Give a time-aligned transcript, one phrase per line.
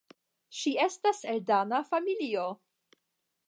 [0.59, 2.49] Ŝi estas el dana familio.